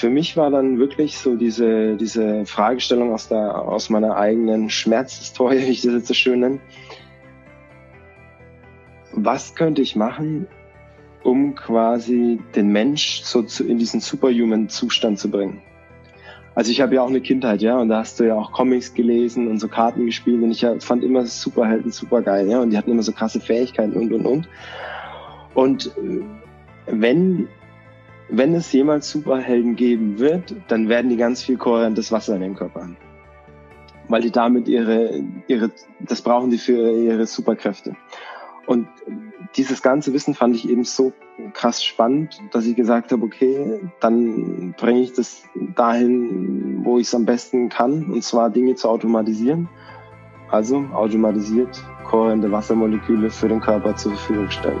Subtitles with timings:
[0.00, 5.58] für mich war dann wirklich so diese, diese Fragestellung aus, der, aus meiner eigenen Schmerzhistorie,
[5.58, 6.58] wie ich das jetzt so schön nenne.
[9.12, 10.46] Was könnte ich machen,
[11.22, 15.60] um quasi den Mensch so zu, in diesen Superhuman-Zustand zu bringen?
[16.54, 18.94] Also ich habe ja auch eine Kindheit, ja, und da hast du ja auch Comics
[18.94, 22.78] gelesen und so Karten gespielt und ich fand immer Superhelden super geil, ja, und die
[22.78, 24.48] hatten immer so krasse Fähigkeiten und und und.
[25.54, 26.22] Und äh,
[26.86, 27.48] wenn
[28.30, 32.54] wenn es jemals Superhelden geben wird, dann werden die ganz viel kohärentes Wasser in den
[32.54, 32.96] Körper haben.
[34.08, 37.94] Weil die damit ihre, ihre, das brauchen die für ihre Superkräfte.
[38.66, 38.88] Und
[39.56, 41.12] dieses ganze Wissen fand ich eben so
[41.54, 45.42] krass spannend, dass ich gesagt habe, okay, dann bringe ich das
[45.74, 49.68] dahin, wo ich es am besten kann, und zwar Dinge zu automatisieren.
[50.50, 54.80] Also automatisiert kohärente Wassermoleküle für den Körper zur Verfügung stellen.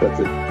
[0.00, 0.43] That's it.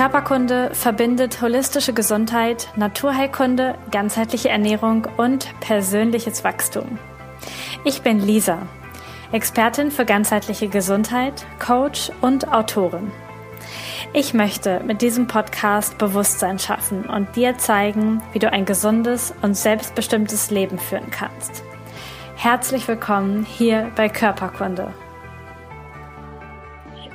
[0.00, 6.98] Körperkunde verbindet holistische Gesundheit, Naturheilkunde, ganzheitliche Ernährung und persönliches Wachstum.
[7.84, 8.66] Ich bin Lisa,
[9.30, 13.12] Expertin für ganzheitliche Gesundheit, Coach und Autorin.
[14.14, 19.54] Ich möchte mit diesem Podcast Bewusstsein schaffen und dir zeigen, wie du ein gesundes und
[19.54, 21.62] selbstbestimmtes Leben führen kannst.
[22.36, 24.94] Herzlich willkommen hier bei Körperkunde.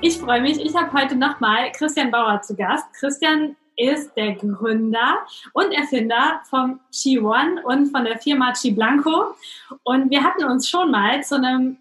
[0.06, 0.64] Ich freue mich.
[0.64, 2.86] Ich habe heute nochmal Christian Bauer zu Gast.
[2.94, 5.18] Christian ist der Gründer
[5.54, 9.34] und Erfinder vom Chi One und von der Firma Chi Blanco.
[9.82, 11.78] Und wir hatten uns schon mal zu einem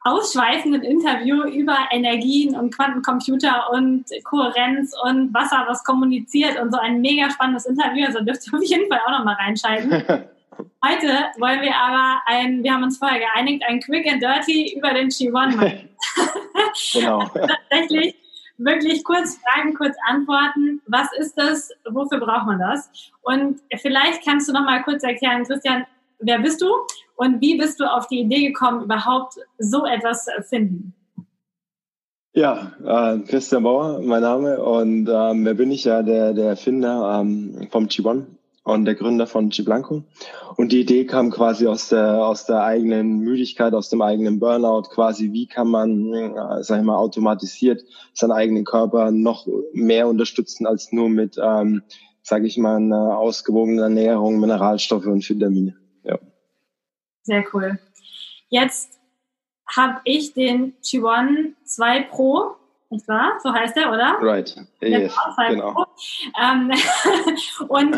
[0.00, 7.02] ausschweifenden Interview über Energien und Quantencomputer und Kohärenz und Wasser, was kommuniziert und so ein
[7.02, 8.06] mega spannendes Interview.
[8.06, 10.04] Also dürft ihr auf jeden Fall auch nochmal reinschalten.
[10.84, 14.94] Heute wollen wir aber ein, wir haben uns vorher geeinigt, ein Quick and Dirty über
[14.94, 15.88] den Chi One machen.
[16.92, 17.24] genau.
[17.70, 18.14] Tatsächlich
[18.58, 20.80] wirklich kurz Fragen, kurz antworten.
[20.86, 21.72] Was ist das?
[21.90, 22.90] Wofür braucht man das?
[23.22, 25.84] Und vielleicht kannst du noch mal kurz erklären, Christian,
[26.20, 26.68] wer bist du
[27.16, 30.94] und wie bist du auf die Idee gekommen, überhaupt so etwas zu erfinden?
[32.34, 37.20] Ja, äh, Christian Bauer, mein Name und ähm, wer bin ich ja der der Erfinder
[37.20, 38.26] ähm, vom G1
[38.74, 40.04] und der Gründer von G Blanco.
[40.56, 44.90] Und die Idee kam quasi aus der, aus der eigenen Müdigkeit, aus dem eigenen Burnout,
[44.90, 50.66] quasi, wie kann man, äh, sag ich mal, automatisiert seinen eigenen Körper noch mehr unterstützen
[50.66, 51.82] als nur mit, ähm,
[52.22, 55.76] sage ich mal, einer ausgewogenen Ernährung, Mineralstoffe und Vitamine.
[56.04, 56.18] Ja.
[57.22, 57.78] Sehr cool.
[58.50, 58.98] Jetzt
[59.66, 62.56] habe ich den G1 2 Pro
[62.90, 63.38] nicht wahr?
[63.42, 64.16] So heißt er, oder?
[64.20, 64.56] Right.
[64.80, 65.14] Yes,
[65.48, 65.84] genau.
[66.40, 66.72] Ähm,
[67.68, 67.96] und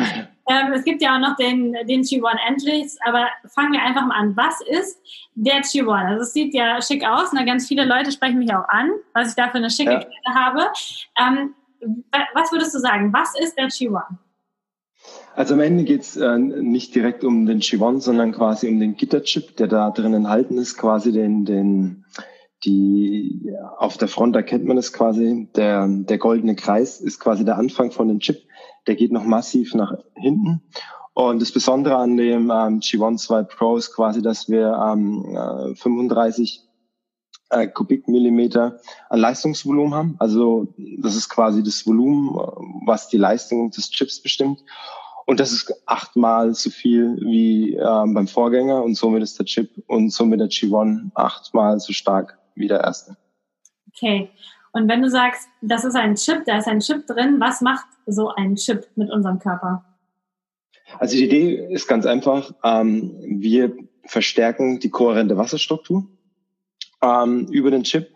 [0.50, 4.16] ähm, es gibt ja auch noch den, den G1 Endlich, aber fangen wir einfach mal
[4.16, 4.36] an.
[4.36, 5.00] Was ist
[5.36, 6.06] der G1?
[6.08, 7.44] Also es sieht ja schick aus, ne?
[7.44, 9.98] ganz viele Leute sprechen mich auch an, was ich da für eine schicke ja.
[10.00, 10.66] Kette habe.
[11.20, 11.54] Ähm,
[12.34, 13.12] was würdest du sagen?
[13.12, 14.02] Was ist der G1?
[15.36, 18.96] Also am Ende geht es äh, nicht direkt um den G1, sondern quasi um den
[18.96, 22.04] Gitterchip, der da drin enthalten ist, quasi den, den
[22.64, 25.48] die auf der Front erkennt man es quasi.
[25.56, 28.42] Der, der goldene Kreis ist quasi der Anfang von dem Chip.
[28.86, 30.62] Der geht noch massiv nach hinten.
[31.14, 36.62] Und das Besondere an dem ähm, G1 2 Pro ist quasi, dass wir ähm, 35
[37.50, 40.16] äh, Kubikmillimeter an Leistungsvolumen haben.
[40.18, 42.30] Also das ist quasi das Volumen,
[42.86, 44.64] was die Leistung des Chips bestimmt.
[45.26, 49.70] Und das ist achtmal so viel wie ähm, beim Vorgänger und somit ist der Chip
[49.86, 53.16] und somit der G1 achtmal so stark wie der erste.
[53.88, 54.30] Okay.
[54.72, 57.86] Und wenn du sagst, das ist ein Chip, da ist ein Chip drin, was macht
[58.06, 59.84] so ein Chip mit unserem Körper?
[60.98, 62.52] Also die Idee ist ganz einfach.
[62.62, 63.72] Ähm, wir
[64.04, 66.06] verstärken die kohärente Wasserstruktur
[67.02, 68.08] ähm, über den Chip.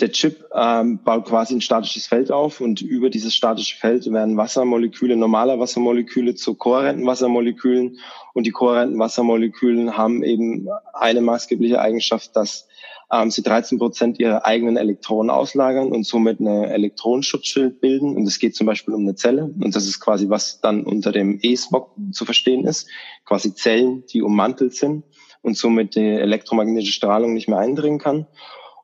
[0.00, 4.36] Der Chip ähm, baut quasi ein statisches Feld auf und über dieses statische Feld werden
[4.36, 7.98] Wassermoleküle, normale Wassermoleküle zu kohärenten Wassermolekülen
[8.32, 12.66] und die kohärenten Wassermolekülen haben eben eine maßgebliche Eigenschaft, dass
[13.12, 18.16] ähm, sie 13 Prozent ihrer eigenen Elektronen auslagern und somit eine Elektronenschutzschild bilden.
[18.16, 19.44] Und es geht zum Beispiel um eine Zelle.
[19.44, 22.88] Und das ist quasi, was dann unter dem E-Smog zu verstehen ist.
[23.24, 25.04] Quasi Zellen, die ummantelt sind
[25.42, 28.26] und somit die elektromagnetische Strahlung nicht mehr eindringen kann.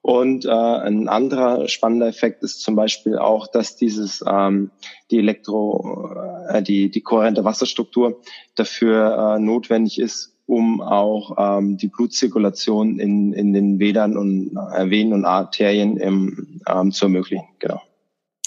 [0.03, 4.71] Und äh, ein anderer spannender Effekt ist zum Beispiel auch, dass dieses ähm,
[5.11, 6.11] die Elektro,
[6.49, 8.21] äh, die die kohärente Wasserstruktur
[8.55, 14.91] dafür äh, notwendig ist, um auch ähm, die Blutzirkulation in, in den Wedern und äh,
[14.91, 17.47] Venen und Arterien im, ähm, zu ermöglichen.
[17.61, 17.81] Genau.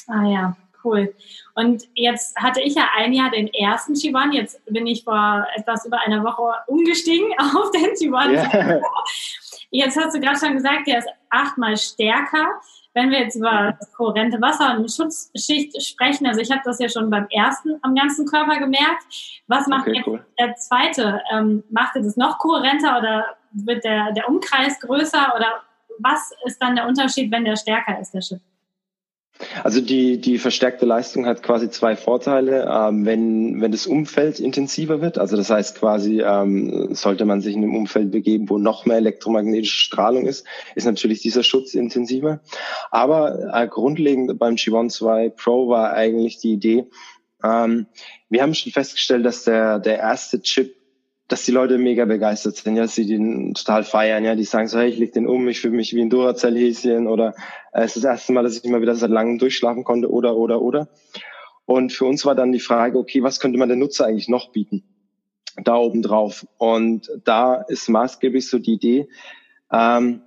[0.07, 1.15] Ah ja, cool.
[1.55, 4.33] Und jetzt hatte ich ja ein Jahr den ersten Chiban.
[4.33, 8.31] Jetzt bin ich vor etwas über einer Woche umgestiegen auf den Chiban.
[8.31, 8.81] Yeah.
[9.71, 12.47] Jetzt hast du gerade schon gesagt, der ist achtmal stärker.
[12.93, 16.79] Wenn wir jetzt über das kohärente Wasser und eine Schutzschicht sprechen, also ich habe das
[16.79, 19.41] ja schon beim ersten am ganzen Körper gemerkt.
[19.47, 20.25] Was macht okay, jetzt cool.
[20.39, 21.21] der zweite?
[21.31, 25.61] Ähm, macht er das noch kohärenter oder wird der, der Umkreis größer oder
[25.99, 28.41] was ist dann der Unterschied, wenn der stärker ist, der Chip?
[29.63, 32.67] Also die, die verstärkte Leistung hat quasi zwei Vorteile.
[32.71, 37.55] Ähm, wenn, wenn das Umfeld intensiver wird, also das heißt quasi, ähm, sollte man sich
[37.55, 40.45] in einem Umfeld begeben, wo noch mehr elektromagnetische Strahlung ist,
[40.75, 42.41] ist natürlich dieser Schutz intensiver.
[42.91, 46.85] Aber äh, grundlegend beim G1 2 Pro war eigentlich die Idee,
[47.43, 47.87] ähm,
[48.29, 50.75] wir haben schon festgestellt, dass der, der erste Chip
[51.29, 54.77] dass die Leute mega begeistert sind, ja, sie den total feiern, ja, die sagen so,
[54.77, 57.33] hey, ich leg den um, ich fühle mich wie ein Duracell-Häschen oder
[57.73, 60.61] es ist das erste Mal, dass ich mal wieder seit langem durchschlafen konnte oder, oder,
[60.61, 60.89] oder.
[61.65, 64.51] Und für uns war dann die Frage, okay, was könnte man den Nutzer eigentlich noch
[64.51, 64.83] bieten?
[65.63, 66.45] Da oben drauf.
[66.57, 69.07] Und da ist maßgeblich so die Idee,
[69.71, 70.21] ähm,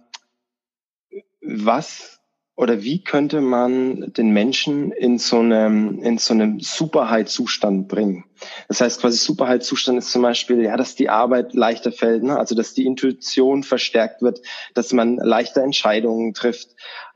[1.41, 2.21] was
[2.57, 8.25] oder wie könnte man den Menschen in so einem, in so einem Superheit-Zustand bringen?
[8.69, 12.39] Das heißt, quasi Superheit-Zustand ist zum Beispiel, ja, dass die Arbeit leichter fällt, ne?
[12.39, 14.41] also dass die Intuition verstärkt wird,
[14.73, 16.71] dass man leichter Entscheidungen trifft,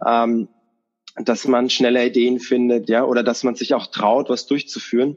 [0.06, 0.48] ähm,
[1.24, 5.16] dass man schneller Ideen findet, ja, oder dass man sich auch traut, was durchzuführen.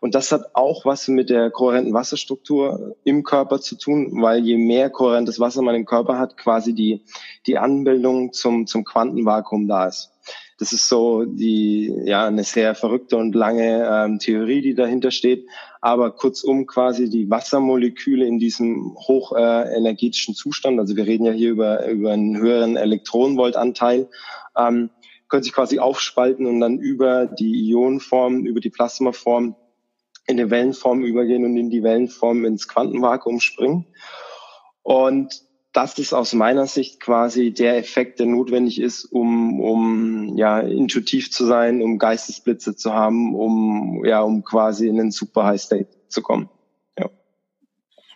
[0.00, 4.56] Und das hat auch was mit der kohärenten Wasserstruktur im Körper zu tun, weil je
[4.56, 7.04] mehr kohärentes Wasser man im Körper hat, quasi die,
[7.46, 10.10] die Anbildung zum, zum Quantenvakuum da ist.
[10.58, 15.46] Das ist so die, ja, eine sehr verrückte und lange ähm, Theorie, die dahinter steht.
[15.80, 21.50] Aber kurzum quasi die Wassermoleküle in diesem hochenergetischen äh, Zustand, also wir reden ja hier
[21.50, 24.08] über, über einen höheren Elektronenvoltanteil,
[24.54, 24.90] ähm,
[25.30, 29.56] können sich quasi aufspalten und dann über die Ionenform, über die Plasmaform
[30.26, 33.86] in die Wellenform übergehen und in die Wellenform ins Quantenvakuum springen.
[34.82, 35.42] Und
[35.72, 41.30] das ist aus meiner Sicht quasi der Effekt, der notwendig ist, um, um ja, intuitiv
[41.30, 45.88] zu sein, um Geistesblitze zu haben, um, ja, um quasi in einen super High State
[46.08, 46.48] zu kommen.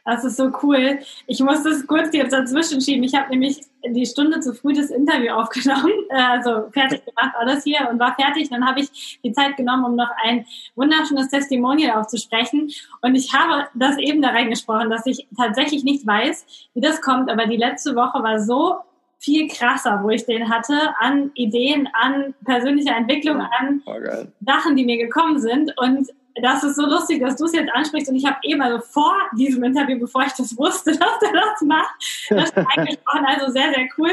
[0.04, 0.98] Das ist so cool.
[1.26, 3.04] Ich muss das kurz jetzt dazwischen schieben.
[3.04, 7.64] Ich habe nämlich die Stunde zu früh das Interview aufgenommen, äh, also fertig gemacht, alles
[7.64, 8.50] hier und war fertig.
[8.50, 12.70] Dann habe ich die Zeit genommen, um noch ein wunderschönes Testimonial aufzusprechen.
[13.00, 17.30] Und ich habe das eben da reingesprochen, dass ich tatsächlich nicht weiß, wie das kommt.
[17.30, 18.76] Aber die letzte Woche war so
[19.18, 23.94] viel krasser, wo ich den hatte, an Ideen, an persönlicher Entwicklung, an oh,
[24.44, 25.72] Sachen, die mir gekommen sind.
[25.78, 26.10] Und
[26.42, 29.14] das ist so lustig, dass du es jetzt ansprichst und ich habe eben also vor
[29.36, 31.94] diesem Interview, bevor ich das wusste, dass er das macht,
[32.28, 33.24] das angesprochen.
[33.26, 34.10] Also sehr, sehr cool,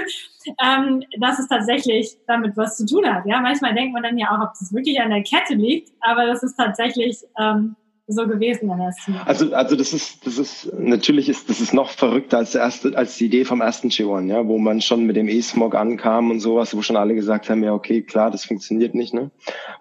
[0.64, 3.26] ähm, dass es tatsächlich damit was zu tun hat.
[3.26, 6.26] Ja, manchmal denkt man dann ja auch, ob das wirklich an der Kette liegt, aber
[6.28, 7.76] das ist tatsächlich ähm,
[8.12, 9.26] so gewesen in der Szene.
[9.26, 12.98] Also, also das ist, das ist, natürlich ist, das ist noch verrückter als der erste,
[12.98, 16.40] als die Idee vom ersten G1, ja, wo man schon mit dem E-Smog ankam und
[16.40, 19.32] sowas, wo schon alle gesagt haben, ja, okay, klar, das funktioniert nicht, ne.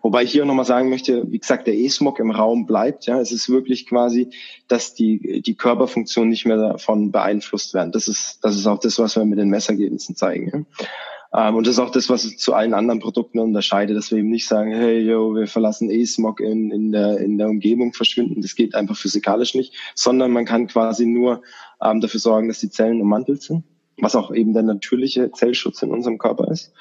[0.02, 3.20] Wobei ich hier nochmal sagen möchte, wie gesagt, der E-Smog im Raum bleibt, ja.
[3.20, 4.30] Es ist wirklich quasi,
[4.68, 7.92] dass die, die Körperfunktionen nicht mehr davon beeinflusst werden.
[7.92, 10.86] Das ist, das ist auch das, was wir mit den Messergebnissen zeigen, ja.
[11.32, 14.30] Ähm, und das ist auch das, was zu allen anderen Produkten unterscheidet, dass wir eben
[14.30, 18.42] nicht sagen, hey, yo, wir verlassen E-Smog in, in, der, in der Umgebung verschwinden.
[18.42, 21.42] Das geht einfach physikalisch nicht, sondern man kann quasi nur
[21.82, 23.64] ähm, dafür sorgen, dass die Zellen ummantelt sind,
[23.98, 26.72] was auch eben der natürliche Zellschutz in unserem Körper ist.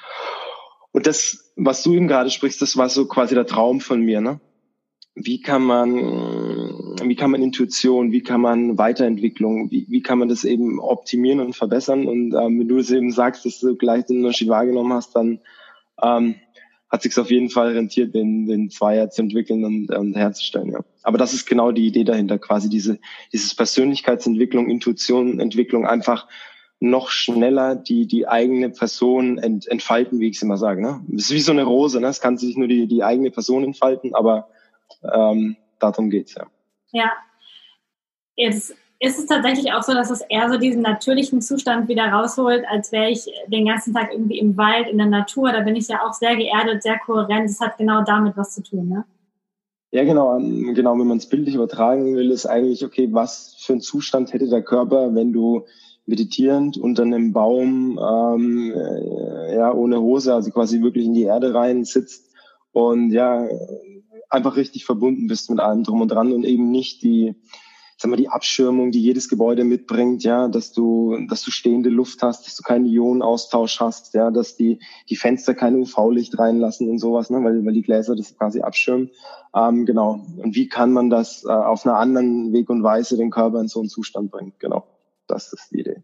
[0.92, 4.20] Und das, was du eben gerade sprichst, das war so quasi der Traum von mir,
[4.20, 4.40] ne?
[5.14, 5.94] Wie kann man,
[7.02, 11.40] wie kann man Intuition, wie kann man Weiterentwicklung, wie, wie kann man das eben optimieren
[11.40, 12.06] und verbessern?
[12.06, 15.40] Und ähm, wenn du es eben sagst, dass du gleich den Unterschied wahrgenommen hast, dann
[16.02, 16.36] ähm,
[16.90, 20.72] hat sich auf jeden Fall rentiert, den, den Zweier zu entwickeln und, und herzustellen.
[20.72, 20.80] Ja.
[21.02, 22.98] Aber das ist genau die Idee dahinter, quasi diese
[23.32, 26.26] dieses Persönlichkeitsentwicklung, Intuition, Entwicklung einfach
[26.80, 30.82] noch schneller die die eigene Person ent, entfalten, wie ich es immer sage.
[30.82, 31.00] Ne?
[31.08, 32.08] Das ist wie so eine Rose, ne?
[32.08, 34.48] Es kann sich nur die die eigene Person entfalten, aber
[35.12, 36.46] ähm, darum geht's ja.
[36.92, 37.12] Ja.
[38.36, 42.64] Jetzt ist es tatsächlich auch so, dass es eher so diesen natürlichen Zustand wieder rausholt,
[42.68, 45.52] als wäre ich den ganzen Tag irgendwie im Wald, in der Natur.
[45.52, 47.48] Da bin ich ja auch sehr geerdet, sehr kohärent.
[47.48, 49.04] Das hat genau damit was zu tun, ne?
[49.92, 50.98] Ja, genau, ähm, genau.
[50.98, 54.62] Wenn man es bildlich übertragen will, ist eigentlich, okay, was für einen Zustand hätte der
[54.62, 55.64] Körper, wenn du
[56.06, 61.54] meditierend unter einem Baum, ähm, äh, ja, ohne Hose, also quasi wirklich in die Erde
[61.54, 62.30] rein sitzt
[62.72, 63.46] und ja,
[64.30, 67.34] einfach richtig verbunden bist mit allem drum und dran und eben nicht die,
[68.00, 72.22] sag mal, die Abschirmung, die jedes Gebäude mitbringt, ja, dass du, dass du stehende Luft
[72.22, 74.78] hast, dass du keinen Ionenaustausch hast, ja, dass die,
[75.10, 79.10] die Fenster kein UV-Licht reinlassen und sowas, ne, weil, weil die Gläser das quasi abschirmen.
[79.54, 80.24] Ähm, genau.
[80.38, 83.68] Und wie kann man das äh, auf einer anderen Weg und Weise den Körper in
[83.68, 84.54] so einen Zustand bringen?
[84.60, 84.86] Genau.
[85.26, 86.02] Das ist die Idee.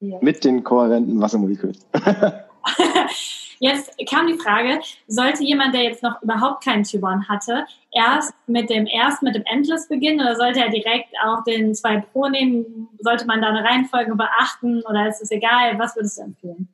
[0.00, 0.18] Ja.
[0.20, 1.76] Mit den kohärenten Wassermolekülen.
[3.60, 8.68] Jetzt kam die Frage, sollte jemand, der jetzt noch überhaupt keinen T1 hatte, erst mit
[8.68, 12.88] dem erst mit dem Endless beginnen oder sollte er direkt auch den 2 Pro nehmen?
[12.98, 15.78] Sollte man da eine Reihenfolge beachten oder ist es egal?
[15.78, 16.68] Was würdest du empfehlen?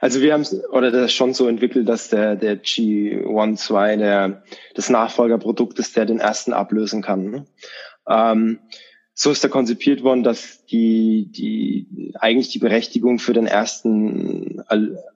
[0.00, 4.42] Also wir haben es oder das schon so entwickelt, dass der der G1 2 der
[4.74, 7.30] das Nachfolgerprodukt ist, der den ersten ablösen kann.
[7.30, 7.46] Ne?
[8.08, 8.58] Ähm,
[9.18, 14.62] so ist er konzipiert worden, dass die, die eigentlich die Berechtigung für den ersten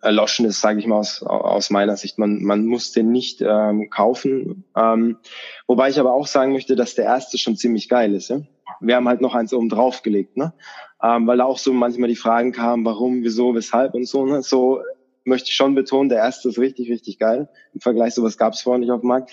[0.01, 2.19] erloschen ist, sage ich mal aus, aus meiner Sicht.
[2.19, 4.65] Man, man muss den nicht ähm, kaufen.
[4.75, 5.19] Ähm,
[5.67, 8.31] wobei ich aber auch sagen möchte, dass der erste schon ziemlich geil ist.
[8.31, 8.41] Ja?
[8.81, 10.55] Wir haben halt noch eins oben drauf gelegt, ne?
[11.03, 14.25] Ähm, weil da auch so manchmal die Fragen kamen, warum, wieso, weshalb und so.
[14.25, 14.43] Ne?
[14.43, 14.81] So
[15.25, 17.51] möchte ich schon betonen, der erste ist richtig, richtig geil.
[17.75, 19.31] Im Vergleich, sowas gab es vorher nicht auf dem Markt.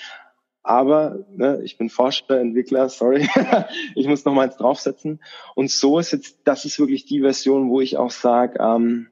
[0.67, 3.29] Aber ne, ich bin Forscher, Entwickler, sorry,
[3.95, 5.21] ich muss noch mal eins draufsetzen.
[5.55, 9.07] Und so ist jetzt, das ist wirklich die Version, wo ich auch sage, ähm,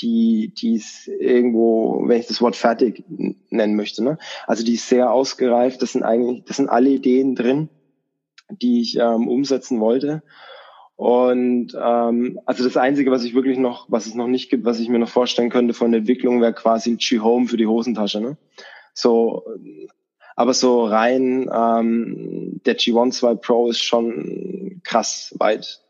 [0.00, 3.04] die, die ist irgendwo, wenn ich das Wort fertig
[3.50, 4.02] nennen möchte.
[4.02, 4.18] Ne?
[4.48, 5.80] Also die ist sehr ausgereift.
[5.80, 7.68] Das sind eigentlich, das sind alle Ideen drin,
[8.50, 10.24] die ich ähm, umsetzen wollte.
[10.96, 14.80] Und ähm, also das Einzige, was ich wirklich noch, was es noch nicht gibt, was
[14.80, 18.20] ich mir noch vorstellen könnte von der Entwicklung, wäre quasi ein G-Home für die Hosentasche.
[18.20, 18.36] Ne?
[18.92, 19.44] So
[20.36, 25.80] aber so rein, ähm, der G1 2 Pro ist schon krass weit.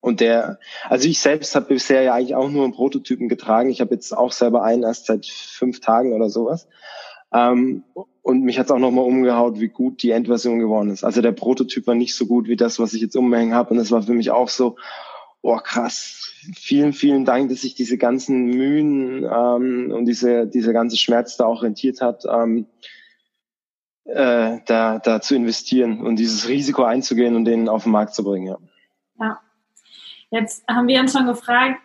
[0.00, 3.70] Und der, also ich selbst habe bisher ja eigentlich auch nur einen Prototypen getragen.
[3.70, 6.66] Ich habe jetzt auch selber einen erst seit fünf Tagen oder sowas.
[7.32, 7.84] Ähm,
[8.22, 11.04] und mich hat's auch nochmal umgehaut, wie gut die Endversion geworden ist.
[11.04, 13.70] Also der Prototyp war nicht so gut wie das, was ich jetzt umhängen habe.
[13.70, 14.76] Und das war für mich auch so,
[15.42, 20.96] oh krass, vielen, vielen Dank, dass sich diese ganzen Mühen ähm, und diese, diese ganze
[20.96, 22.24] Schmerz da auch rentiert hat.
[22.24, 22.66] Ähm,
[24.04, 28.24] äh, da, da zu investieren und dieses Risiko einzugehen und den auf den Markt zu
[28.24, 28.46] bringen.
[28.46, 28.58] Ja.
[29.18, 29.40] ja.
[30.30, 31.80] Jetzt haben wir uns schon gefragt,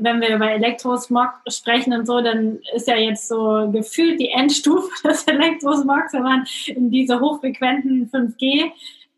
[0.00, 4.88] wenn wir über Elektrosmog sprechen und so, dann ist ja jetzt so gefühlt die Endstufe
[5.04, 8.72] des Elektrosmogs, wenn man in diese hochfrequenten 5G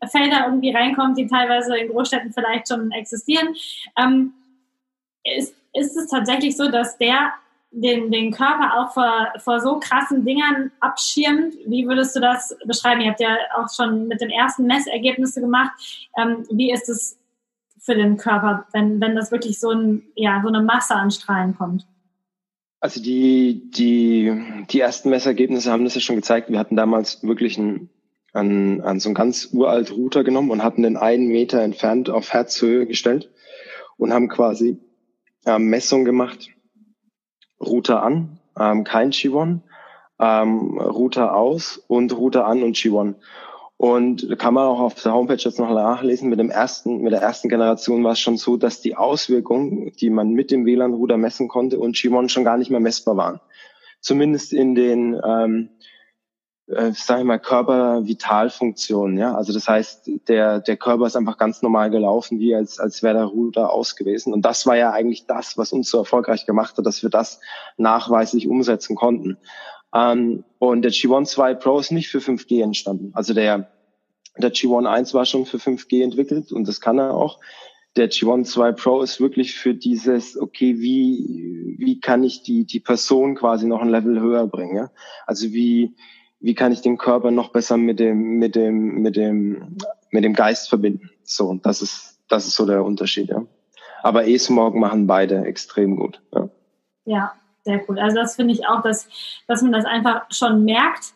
[0.07, 3.55] Felder irgendwie reinkommt, die teilweise in Großstädten vielleicht schon existieren.
[3.97, 4.33] Ähm,
[5.23, 7.33] ist, ist es tatsächlich so, dass der
[7.71, 11.53] den, den Körper auch vor, vor so krassen Dingern abschirmt.
[11.65, 13.01] Wie würdest du das beschreiben?
[13.01, 15.71] Ihr habt ja auch schon mit den ersten Messergebnisse gemacht.
[16.17, 17.17] Ähm, wie ist es
[17.79, 21.55] für den Körper, wenn, wenn das wirklich so, ein, ja, so eine Masse an Strahlen
[21.55, 21.85] kommt?
[22.81, 26.49] Also die, die, die ersten Messergebnisse haben das ja schon gezeigt.
[26.49, 27.89] Wir hatten damals wirklich einen,
[28.33, 32.31] an, an so einen ganz uralt Router genommen und hatten den einen Meter entfernt auf
[32.33, 33.29] Herzhöhe gestellt
[33.97, 34.77] und haben quasi
[35.45, 36.49] äh, Messungen gemacht
[37.59, 39.59] Router an, ähm, kein G1,
[40.19, 43.15] ähm, Router aus und Router an und G1.
[43.77, 46.29] Und kann man auch auf der Homepage jetzt noch nachlesen.
[46.29, 50.09] Mit dem ersten, mit der ersten Generation war es schon so, dass die Auswirkungen, die
[50.09, 53.39] man mit dem WLAN-Router messen konnte und G1 schon gar nicht mehr messbar waren.
[54.01, 55.69] Zumindest in den ähm,
[56.69, 59.17] äh, sag ich mal, Körpervitalfunktion.
[59.17, 59.35] Ja?
[59.35, 63.15] Also das heißt, der, der Körper ist einfach ganz normal gelaufen, wie als, als wäre
[63.15, 64.33] der Ruder aus gewesen.
[64.33, 67.39] Und das war ja eigentlich das, was uns so erfolgreich gemacht hat, dass wir das
[67.77, 69.37] nachweislich umsetzen konnten.
[69.93, 73.11] Ähm, und der G1 2 Pro ist nicht für 5G entstanden.
[73.13, 73.71] Also der,
[74.37, 77.39] der G1 1 war schon für 5G entwickelt und das kann er auch.
[77.95, 82.79] Der G1 2 Pro ist wirklich für dieses, okay, wie, wie kann ich die, die
[82.79, 84.75] Person quasi noch ein Level höher bringen?
[84.75, 84.91] Ja?
[85.25, 85.95] Also wie,
[86.39, 89.77] wie kann ich den Körper noch besser mit dem, mit dem, mit dem,
[90.11, 91.09] mit dem Geist verbinden.
[91.23, 93.43] So, das ist, das ist so der Unterschied, ja.
[94.01, 96.21] Aber E-Smog machen beide extrem gut.
[96.33, 96.49] Ja,
[97.05, 97.33] ja
[97.65, 97.99] sehr gut.
[97.99, 99.09] Also das finde ich auch, dass,
[99.47, 101.13] dass man das einfach schon merkt,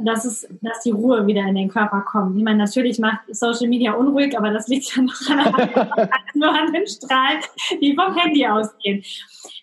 [0.00, 2.36] dass, es, dass die Ruhe wieder in den Körper kommt.
[2.36, 6.72] Ich meine, natürlich macht Social Media unruhig, aber das liegt ja noch an, nur an
[6.72, 7.40] den Strahlen,
[7.80, 9.02] die vom Handy ausgehen.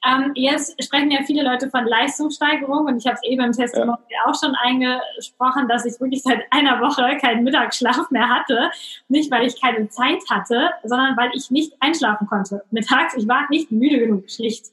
[0.06, 3.98] Ähm, jetzt sprechen ja viele Leute von Leistungssteigerung und ich habe es eben im Testimonial
[4.10, 4.30] ja.
[4.30, 8.70] auch schon eingesprochen, dass ich wirklich seit einer Woche keinen Mittagsschlaf mehr hatte.
[9.08, 12.64] Nicht, weil ich keine Zeit hatte, sondern weil ich nicht einschlafen konnte.
[12.72, 14.66] Mittags, ich war nicht müde genug, schlicht.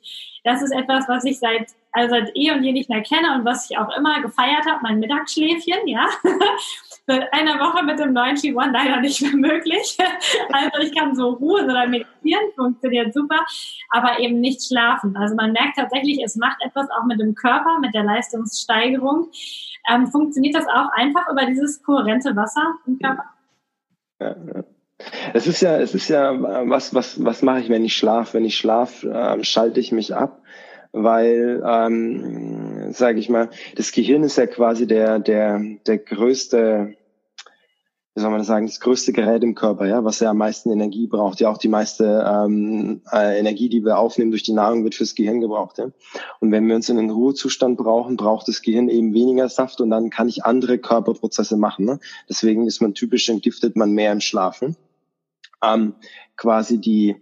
[0.44, 3.44] Das ist etwas, was ich seit also seit eh und je nicht mehr kenne und
[3.44, 6.08] was ich auch immer gefeiert habe, mein Mittagsschläfchen, ja.
[7.06, 9.96] Seit einer Woche mit dem neuen G1 leider nicht mehr möglich.
[10.52, 13.38] Also ich kann so ruhen oder meditieren, funktioniert super,
[13.90, 15.16] aber eben nicht schlafen.
[15.16, 19.30] Also man merkt tatsächlich, es macht etwas auch mit dem Körper, mit der Leistungssteigerung.
[19.90, 23.24] Ähm, funktioniert das auch einfach über dieses kohärente Wasser im Körper?
[24.20, 24.34] Ja.
[25.32, 26.32] Es ist ja, es ist ja,
[26.68, 28.34] was, was, was mache ich, wenn ich schlafe?
[28.34, 30.40] Wenn ich schlafe, äh, schalte ich mich ab
[30.94, 36.94] weil, ähm, sage ich mal, das Gehirn ist ja quasi der, der, der größte,
[38.14, 40.70] wie soll man das sagen, das größte Gerät im Körper, ja, was ja am meisten
[40.70, 41.40] Energie braucht.
[41.40, 45.16] Ja, auch die meiste ähm, äh, Energie, die wir aufnehmen durch die Nahrung, wird fürs
[45.16, 45.78] Gehirn gebraucht.
[45.78, 45.86] Ja?
[46.38, 49.90] Und wenn wir uns in einen Ruhezustand brauchen, braucht das Gehirn eben weniger Saft und
[49.90, 51.86] dann kann ich andere Körperprozesse machen.
[51.86, 51.98] Ne?
[52.28, 54.76] Deswegen ist man typisch entgiftet man mehr im Schlafen.
[55.60, 55.94] Ähm,
[56.36, 57.16] quasi die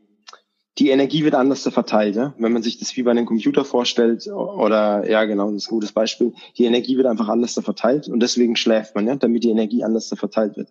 [0.78, 2.16] die Energie wird anders verteilt.
[2.16, 2.34] Ja?
[2.38, 5.74] Wenn man sich das wie bei einem Computer vorstellt, oder ja genau, das ist ein
[5.74, 9.50] gutes Beispiel, die Energie wird einfach anders verteilt und deswegen schläft man, ja, damit die
[9.50, 10.68] Energie anders verteilt wird.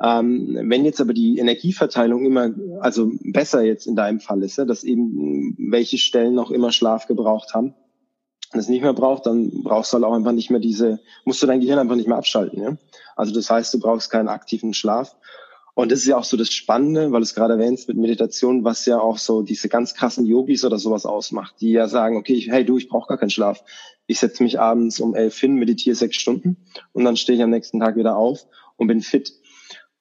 [0.00, 4.64] Ähm, wenn jetzt aber die Energieverteilung immer, also besser jetzt in deinem Fall ist, ja,
[4.64, 7.74] dass eben welche Stellen noch immer Schlaf gebraucht haben,
[8.52, 11.46] es nicht mehr braucht, dann brauchst du halt auch einfach nicht mehr diese, musst du
[11.46, 12.62] dein Gehirn einfach nicht mehr abschalten.
[12.62, 12.76] Ja?
[13.16, 15.16] Also das heißt, du brauchst keinen aktiven Schlaf.
[15.78, 18.64] Und das ist ja auch so das Spannende, weil du es gerade erwähnst mit Meditation,
[18.64, 22.40] was ja auch so diese ganz krassen Yogis oder sowas ausmacht, die ja sagen, okay,
[22.48, 23.62] hey du, ich brauche gar keinen Schlaf.
[24.06, 26.56] Ich setze mich abends um elf hin, meditiere sechs Stunden
[26.94, 29.34] und dann stehe ich am nächsten Tag wieder auf und bin fit.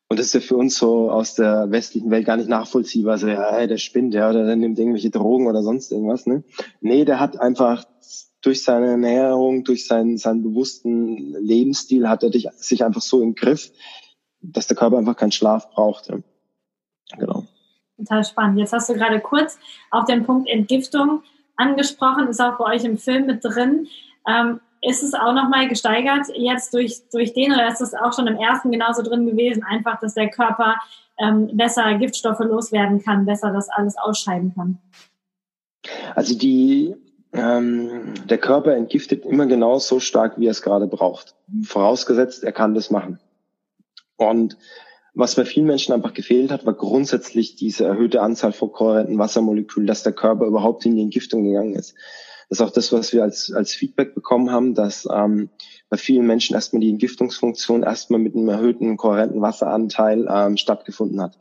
[0.08, 3.18] Und das ist ja für uns so aus der westlichen Welt gar nicht nachvollziehbar.
[3.18, 6.26] So, ja, der spinnt, ja, oder der nimmt irgendwelche Drogen oder sonst irgendwas.
[6.26, 6.46] Ne?
[6.80, 7.84] Nee, der hat einfach
[8.42, 13.36] durch seine Ernährung, durch seinen, seinen bewussten Lebensstil hat er dich, sich einfach so im
[13.36, 13.74] Griff,
[14.52, 16.08] dass der Körper einfach keinen Schlaf braucht.
[16.08, 16.18] Ja.
[17.18, 17.46] Genau.
[17.98, 18.60] Total spannend.
[18.60, 19.58] Jetzt hast du gerade kurz
[19.92, 21.24] auch den Punkt Entgiftung
[21.56, 23.88] angesprochen, ist auch bei euch im Film mit drin.
[24.28, 28.28] Ähm, ist es auch nochmal gesteigert jetzt durch, durch den oder ist es auch schon
[28.28, 29.64] im ersten genauso drin gewesen?
[29.64, 30.76] Einfach, dass der Körper
[31.18, 34.78] ähm, besser Giftstoffe loswerden kann, besser das alles ausscheiden kann?
[36.14, 36.96] Also die,
[37.34, 41.36] ähm, der Körper entgiftet immer genau so stark, wie er es gerade braucht.
[41.64, 43.20] Vorausgesetzt, er kann das machen.
[44.18, 44.58] Und
[45.14, 49.88] was bei vielen Menschen einfach gefehlt hat, war grundsätzlich diese erhöhte Anzahl von kohärenten Wassermolekülen,
[49.88, 51.96] dass der Körper überhaupt in die Entgiftung gegangen ist.
[52.50, 55.50] Das ist auch das, was wir als, als Feedback bekommen haben, dass ähm,
[55.90, 61.38] bei vielen Menschen erstmal die Entgiftungsfunktion erstmal mit einem erhöhten kohärenten Wasseranteil ähm, stattgefunden hat.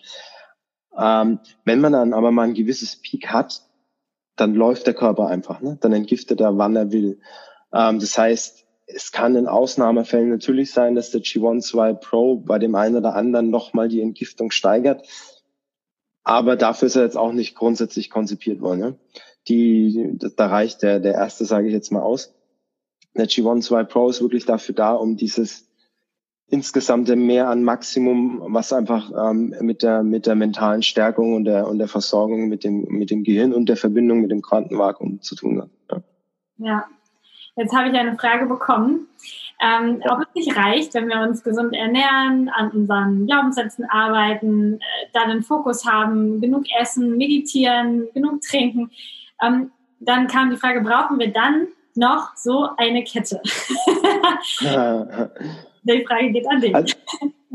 [0.96, 3.62] Ähm, wenn man dann aber mal ein gewisses Peak hat,
[4.36, 5.78] dann läuft der Körper einfach, ne?
[5.80, 7.20] dann entgiftet er, wann er will.
[7.72, 12.58] Ähm, das heißt, es kann in Ausnahmefällen natürlich sein, dass der G1 2 Pro bei
[12.58, 15.06] dem einen oder anderen nochmal die Entgiftung steigert.
[16.22, 18.80] Aber dafür ist er jetzt auch nicht grundsätzlich konzipiert worden.
[18.80, 18.98] Ne?
[19.48, 22.34] Die, da reicht der, der erste, sage ich jetzt mal aus.
[23.16, 25.68] Der G1 2 Pro ist wirklich dafür da, um dieses
[26.48, 31.66] insgesamte Mehr an Maximum, was einfach ähm, mit der mit der mentalen Stärkung und der
[31.66, 35.36] und der Versorgung mit dem mit dem Gehirn und der Verbindung mit dem Quantenvakuum zu
[35.36, 35.70] tun hat.
[35.90, 36.02] Ja.
[36.58, 36.84] ja.
[37.56, 39.06] Jetzt habe ich eine Frage bekommen,
[39.60, 45.06] ähm, ob es nicht reicht, wenn wir uns gesund ernähren, an unseren Glaubenssätzen arbeiten, äh,
[45.12, 48.90] da den Fokus haben, genug essen, meditieren, genug trinken.
[49.40, 53.40] Ähm, dann kam die Frage, brauchen wir dann noch so eine Kette?
[55.84, 56.74] die Frage geht an dich.
[56.74, 56.96] Also,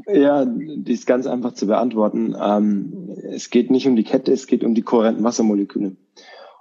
[0.08, 2.36] ja, die ist ganz einfach zu beantworten.
[2.42, 5.98] Ähm, es geht nicht um die Kette, es geht um die kohärenten Wassermoleküle.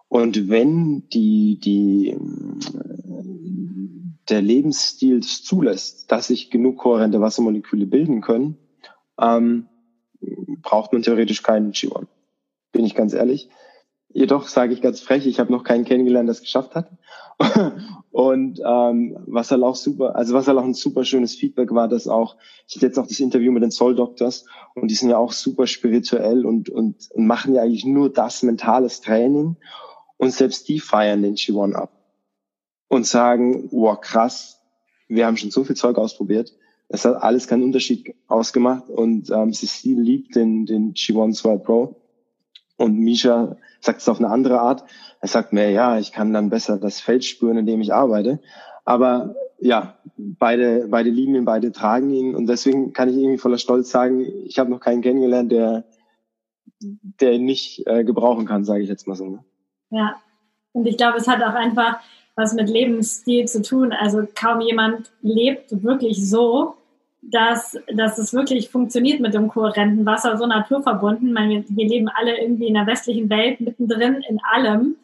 [0.09, 2.17] Und wenn die, die,
[4.29, 8.57] der Lebensstil es zulässt, dass sich genug kohärente Wassermoleküle bilden können,
[9.21, 9.69] ähm,
[10.63, 12.07] braucht man theoretisch keinen G1.
[12.73, 13.49] Bin ich ganz ehrlich.
[14.11, 16.91] Jedoch sage ich ganz frech, ich habe noch keinen kennengelernt, der es geschafft hat.
[18.11, 21.89] und ähm, was halt auch super, also was halt auch ein super schönes Feedback war,
[21.89, 25.11] dass auch, ich hatte jetzt auch das Interview mit den Soul Doctors und die sind
[25.11, 29.57] ja auch super spirituell und, und, und machen ja eigentlich nur das mentales Training
[30.19, 31.91] und selbst die feiern den G1 ab
[32.89, 34.61] und sagen, wow, krass,
[35.09, 36.53] wir haben schon so viel Zeug ausprobiert.
[36.89, 41.97] Es hat alles keinen Unterschied ausgemacht und ähm, Cecile liebt den, den G1 2 Pro
[42.77, 44.85] und Misha sagt es auf eine andere Art.
[45.21, 48.41] Er sagt mir, ja, ich kann dann besser das Feld spüren, in dem ich arbeite.
[48.85, 53.59] Aber ja, beide, beide lieben ihn, beide tragen ihn und deswegen kann ich irgendwie voller
[53.59, 55.85] Stolz sagen, ich habe noch keinen kennengelernt, der,
[56.81, 59.29] der ihn nicht äh, gebrauchen kann, sage ich jetzt mal so.
[59.29, 59.45] Ne?
[59.91, 60.17] Ja,
[60.73, 61.99] und ich glaube, es hat auch einfach
[62.39, 63.93] was mit Lebensstil zu tun.
[63.93, 66.77] Also kaum jemand lebt wirklich so,
[67.21, 71.33] dass, dass es wirklich funktioniert mit dem kohärenten Wasser, so naturverbunden.
[71.33, 74.97] Meine, wir leben alle irgendwie in der westlichen Welt mittendrin in allem.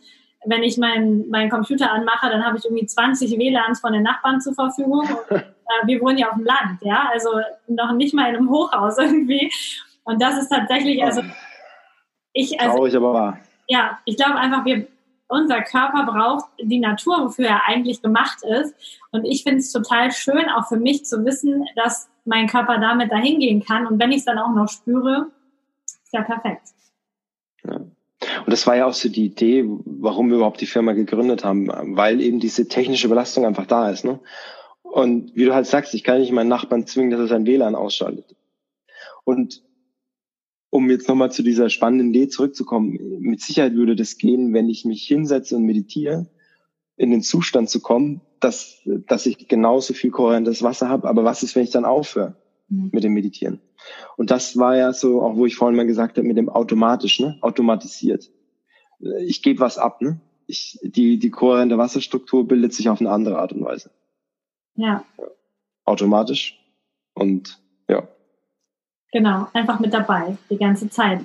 [0.47, 4.41] Wenn ich meinen mein Computer anmache, dann habe ich irgendwie 20 WLANs von den Nachbarn
[4.41, 5.09] zur Verfügung.
[5.31, 5.43] Und, äh,
[5.87, 7.31] wir wohnen ja auf dem Land, ja, also
[7.67, 9.51] noch nicht mal in einem Hochhaus irgendwie.
[10.05, 11.23] Und das ist tatsächlich, also
[12.33, 13.39] ich, also, Traurig, aber wahr.
[13.69, 14.87] Ja, ich glaube einfach, wir,
[15.29, 18.75] unser Körper braucht die Natur, wofür er eigentlich gemacht ist.
[19.11, 23.11] Und ich finde es total schön, auch für mich zu wissen, dass mein Körper damit
[23.11, 23.87] dahin gehen kann.
[23.87, 25.29] Und wenn ich es dann auch noch spüre,
[25.87, 26.69] ist ja perfekt.
[27.65, 27.77] Ja.
[27.77, 31.69] Und das war ja auch so die Idee, warum wir überhaupt die Firma gegründet haben,
[31.97, 34.05] weil eben diese technische Belastung einfach da ist.
[34.05, 34.19] Ne?
[34.83, 37.75] Und wie du halt sagst, ich kann nicht meinen Nachbarn zwingen, dass er sein WLAN
[37.75, 38.37] ausschaltet.
[39.25, 39.63] Und
[40.75, 44.85] um jetzt nochmal zu dieser spannenden Idee zurückzukommen, mit Sicherheit würde das gehen, wenn ich
[44.85, 46.27] mich hinsetze und meditiere,
[46.97, 51.09] in den Zustand zu kommen, dass, dass ich genauso viel kohärentes Wasser habe.
[51.09, 52.35] Aber was ist, wenn ich dann aufhöre
[52.69, 52.91] mhm.
[52.93, 53.61] mit dem Meditieren?
[54.17, 57.21] Und das war ja so, auch wo ich vorhin mal gesagt habe, mit dem automatisch,
[57.21, 57.39] ne?
[57.41, 58.33] automatisiert.
[59.21, 60.21] Ich gebe was ab, ne?
[60.49, 63.93] Ich, die, die kohärente Wasserstruktur bildet sich auf eine andere Art und Weise.
[64.75, 65.05] Ja.
[65.85, 66.61] Automatisch.
[67.15, 68.09] Und ja.
[69.15, 71.21] Genau, einfach mit dabei, die ganze Zeit.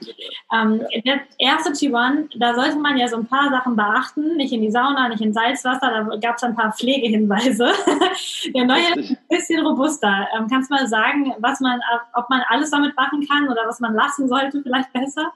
[0.54, 4.38] Ähm, der erste G1, da sollte man ja so ein paar Sachen beachten.
[4.38, 7.72] Nicht in die Sauna, nicht in Salzwasser, da gab es ein paar Pflegehinweise.
[8.54, 10.28] der neue ist ein bisschen robuster.
[10.38, 11.80] Ähm, kannst du mal sagen, was man,
[12.14, 15.34] ob man alles damit machen kann oder was man lassen sollte, vielleicht besser?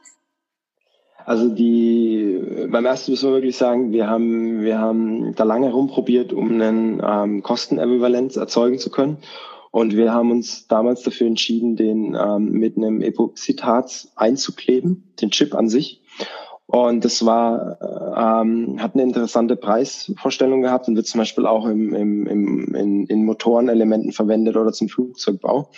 [1.25, 6.33] Also die beim ersten müssen wir wirklich sagen, wir haben wir haben da lange rumprobiert,
[6.33, 9.17] um einen ähm, Kostenäquivalenz erzeugen zu können.
[9.73, 15.55] Und wir haben uns damals dafür entschieden, den ähm, mit einem Epoxidharz einzukleben, den Chip
[15.55, 16.03] an sich.
[16.67, 17.79] Und das war,
[18.15, 23.07] ähm, hat eine interessante Preisvorstellung gehabt und wird zum Beispiel auch im, im, im, in,
[23.07, 25.71] in Motorenelementen verwendet oder zum Flugzeugbau.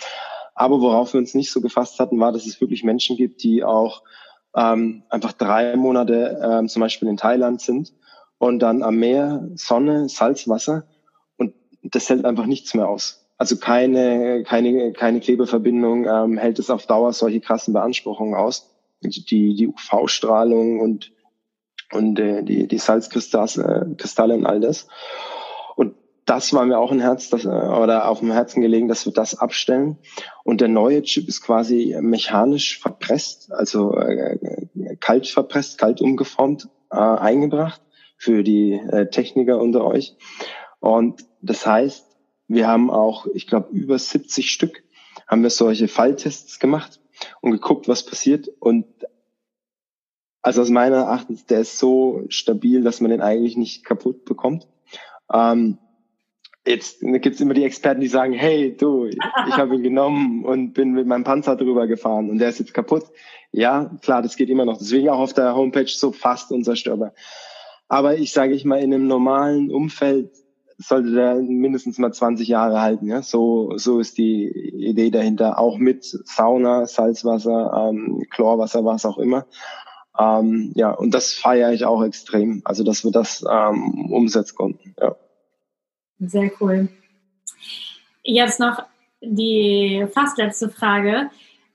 [0.54, 3.64] Aber worauf wir uns nicht so gefasst hatten, war, dass es wirklich Menschen gibt, die
[3.64, 4.02] auch
[4.54, 7.94] ähm, einfach drei Monate ähm, zum Beispiel in Thailand sind
[8.36, 10.84] und dann am Meer Sonne, Salzwasser
[11.38, 13.25] und das hält einfach nichts mehr aus.
[13.38, 18.72] Also keine, keine, keine Klebeverbindung ähm, hält es auf Dauer solche krassen Beanspruchungen aus.
[19.02, 21.12] Die, die UV-Strahlung und,
[21.92, 24.88] und äh, die, die Salzkristalle Kristalle und all das.
[25.76, 25.94] Und
[26.24, 29.12] das war mir auch ein Herz, das, äh, oder auf dem Herzen gelegen, dass wir
[29.12, 29.98] das abstellen.
[30.44, 34.38] Und der neue Chip ist quasi mechanisch verpresst, also äh,
[34.98, 37.82] kalt verpresst, kalt umgeformt, äh, eingebracht
[38.16, 40.16] für die äh, Techniker unter euch.
[40.80, 42.05] Und das heißt,
[42.48, 44.84] wir haben auch, ich glaube, über 70 Stück
[45.26, 47.00] haben wir solche Falltests gemacht
[47.40, 48.48] und geguckt, was passiert.
[48.60, 48.86] Und
[50.42, 54.68] also aus meiner Erachtens, der ist so stabil, dass man den eigentlich nicht kaputt bekommt.
[55.32, 55.78] Ähm,
[56.64, 60.92] jetzt gibt's immer die Experten, die sagen, hey, du, ich habe ihn genommen und bin
[60.92, 63.04] mit meinem Panzer drüber gefahren und der ist jetzt kaputt.
[63.50, 64.78] Ja, klar, das geht immer noch.
[64.78, 67.12] Deswegen auch auf der Homepage so fast unzerstörbar.
[67.88, 70.30] Aber ich sage ich mal, in einem normalen Umfeld
[70.78, 73.06] sollte der mindestens mal 20 Jahre halten.
[73.06, 73.22] Ja?
[73.22, 75.58] So, so ist die Idee dahinter.
[75.58, 79.46] Auch mit Sauna, Salzwasser, ähm, Chlorwasser, was auch immer.
[80.18, 82.62] Ähm, ja, und das feiere ich auch extrem.
[82.64, 84.94] Also, dass wir das ähm, umsetzen konnten.
[85.00, 85.16] Ja.
[86.18, 86.88] Sehr cool.
[88.22, 88.82] Jetzt noch
[89.20, 91.30] die fast letzte Frage.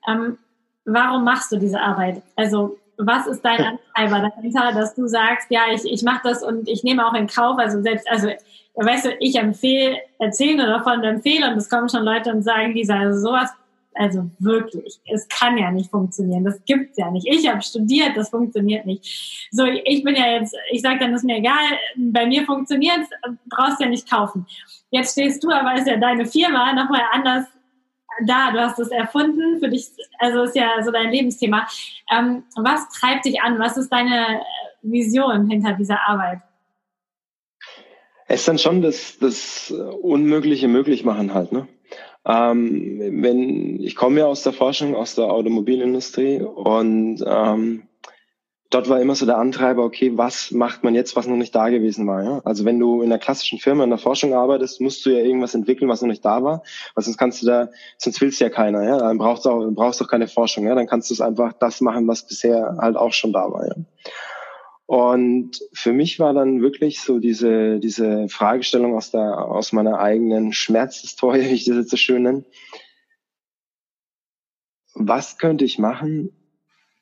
[0.08, 0.38] Ähm,
[0.86, 2.24] warum machst du diese Arbeit?
[2.36, 6.68] Also was ist dein Antreiber dahinter, dass du sagst, ja, ich, ich mache das und
[6.68, 8.30] ich nehme auch in Kauf, also selbst, also
[8.76, 12.74] weißt du, ich empfehle, erzähle nur davon, empfehle und es kommen schon Leute und sagen,
[12.74, 13.50] Lisa, also sowas,
[13.94, 17.28] also wirklich, es kann ja nicht funktionieren, das gibt's ja nicht.
[17.28, 19.50] Ich habe studiert, das funktioniert nicht.
[19.52, 23.02] So, ich bin ja jetzt, ich sage dann, ist mir egal, bei mir funktioniert
[23.50, 24.46] brauchst ja nicht kaufen.
[24.92, 27.46] Jetzt stehst du aber, ist ja deine Firma nochmal anders
[28.26, 29.88] da, du hast es erfunden, für dich,
[30.20, 31.68] also ist ja so dein Lebensthema.
[32.12, 33.60] Ähm, was treibt dich an?
[33.60, 34.42] Was ist deine
[34.82, 36.40] Vision hinter dieser Arbeit?
[38.28, 41.68] Es ist dann schon das, das Unmögliche möglich machen halt, ne?
[42.24, 47.88] Ähm, wenn, ich komme ja aus der Forschung, aus der Automobilindustrie und ähm,
[48.72, 51.70] dort war immer so der Antreiber, okay, was macht man jetzt, was noch nicht da
[51.70, 52.24] gewesen war.
[52.24, 52.42] Ja?
[52.46, 55.54] Also wenn du in einer klassischen Firma in der Forschung arbeitest, musst du ja irgendwas
[55.54, 56.64] entwickeln, was noch nicht da war,
[56.96, 59.70] weil sonst kannst du da, sonst willst du ja keiner, ja, dann brauchst du auch,
[59.72, 62.78] brauchst du auch keine Forschung, ja, dann kannst du es einfach das machen, was bisher
[62.80, 63.68] halt auch schon da war.
[63.68, 63.76] Ja?
[64.86, 70.54] Und für mich war dann wirklich so diese, diese Fragestellung aus der, aus meiner eigenen
[70.54, 72.46] Schmerzhistorie, wie ich das jetzt so schön nenne.
[74.94, 76.32] Was könnte ich machen,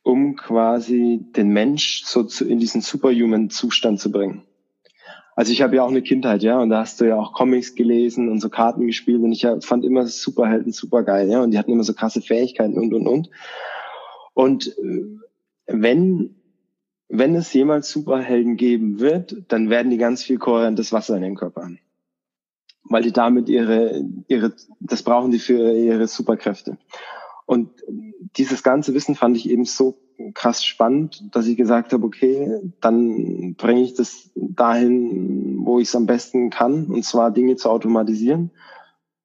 [0.03, 4.43] um quasi den Mensch so zu, in diesen Superhuman-Zustand zu bringen?
[5.35, 7.75] Also ich habe ja auch eine Kindheit, ja, und da hast du ja auch Comics
[7.75, 11.57] gelesen und so Karten gespielt und ich fand immer Superhelden super geil, ja, und die
[11.57, 13.29] hatten immer so krasse Fähigkeiten und und und.
[14.33, 15.05] Und äh,
[15.67, 16.35] wenn
[17.09, 21.35] wenn es jemals Superhelden geben wird, dann werden die ganz viel kohärentes Wasser in den
[21.35, 21.79] Körper haben.
[22.83, 26.77] Weil die damit ihre, ihre, das brauchen die für ihre Superkräfte.
[27.49, 27.83] Und
[28.38, 29.97] dieses ganze Wissen fand ich eben so
[30.35, 35.95] krass spannend, dass ich gesagt habe, okay, dann bringe ich das dahin, wo ich es
[35.95, 38.51] am besten kann, und zwar Dinge zu automatisieren.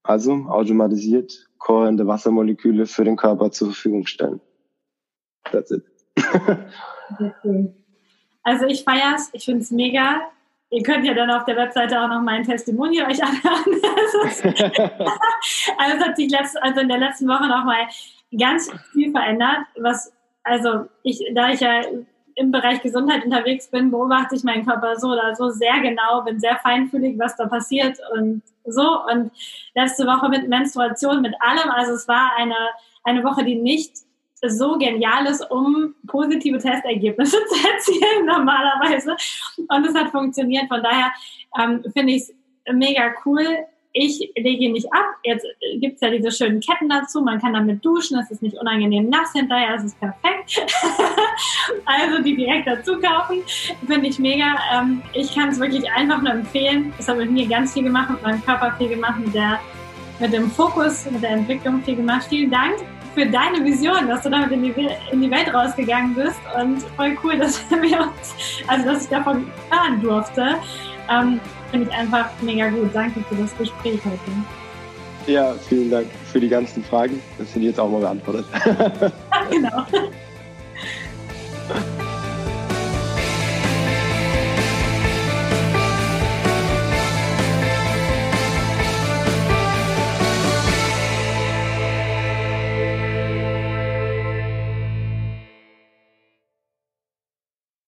[0.02, 4.40] Also automatisiert kohärente Wassermoleküle für den Körper zur Verfügung stellen.
[5.52, 5.84] That's it.
[8.46, 10.20] Also ich feiere es, ich finde es mega.
[10.74, 13.64] Ihr könnt ja dann auf der Webseite auch noch mein Testimonial euch anhören.
[15.78, 17.86] also es hat sich letzt, also in der letzten Woche noch mal
[18.36, 21.82] ganz viel verändert, was, also ich, da ich ja
[22.36, 26.40] im Bereich Gesundheit unterwegs bin, beobachte ich meinen Körper so oder so sehr genau, bin
[26.40, 29.04] sehr feinfühlig, was da passiert und so.
[29.04, 29.30] Und
[29.74, 31.70] letzte Woche mit Menstruation, mit allem.
[31.70, 32.56] Also es war eine,
[33.04, 33.92] eine Woche, die nicht
[34.48, 39.16] so genial ist, um positive Testergebnisse zu erzielen normalerweise.
[39.68, 40.68] Und es hat funktioniert.
[40.68, 41.12] Von daher
[41.60, 42.34] ähm, finde ich es
[42.72, 45.06] mega cool, ich lege ihn nicht ab.
[45.22, 45.46] Jetzt
[45.80, 47.22] gibt's ja diese schönen Ketten dazu.
[47.22, 48.18] Man kann damit duschen.
[48.18, 49.76] Es ist nicht unangenehm nass hinterher.
[49.76, 50.66] Es ist perfekt.
[51.84, 53.42] also die direkt dazu kaufen,
[53.86, 54.56] finde ich mega.
[54.74, 56.92] Ähm, ich kann es wirklich einfach nur empfehlen.
[56.98, 59.60] Es hat mit mir ganz viel gemacht, mit meinem Körper viel gemacht, mit, der,
[60.18, 62.26] mit dem Fokus, mit der Entwicklung viel gemacht.
[62.28, 62.74] Vielen Dank
[63.14, 64.74] für deine Vision, dass du damit in die,
[65.12, 66.40] in die Welt rausgegangen bist.
[66.58, 68.34] Und voll cool, dass wir uns,
[68.66, 70.56] also dass ich davon hören durfte.
[71.10, 72.90] Ähm, finde ich einfach mega gut.
[72.92, 75.30] Danke für das Gespräch heute.
[75.30, 77.20] Ja, vielen Dank für die ganzen Fragen.
[77.38, 78.46] Das sind jetzt auch mal beantwortet.
[79.50, 79.86] genau.